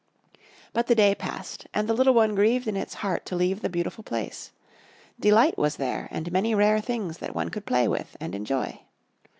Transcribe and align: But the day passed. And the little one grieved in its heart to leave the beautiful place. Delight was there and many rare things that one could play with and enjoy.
But 0.73 0.87
the 0.87 0.95
day 0.95 1.13
passed. 1.13 1.67
And 1.75 1.87
the 1.87 1.93
little 1.93 2.15
one 2.15 2.33
grieved 2.33 2.67
in 2.67 2.75
its 2.75 2.95
heart 3.05 3.23
to 3.27 3.35
leave 3.35 3.61
the 3.61 3.69
beautiful 3.69 4.03
place. 4.03 4.49
Delight 5.19 5.59
was 5.59 5.75
there 5.75 6.07
and 6.09 6.31
many 6.31 6.55
rare 6.55 6.81
things 6.81 7.19
that 7.19 7.35
one 7.35 7.49
could 7.49 7.67
play 7.67 7.87
with 7.87 8.17
and 8.19 8.33
enjoy. 8.33 8.79